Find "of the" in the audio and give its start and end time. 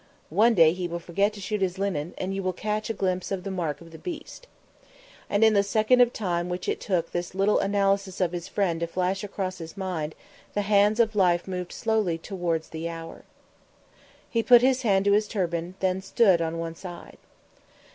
3.31-3.51, 3.81-3.99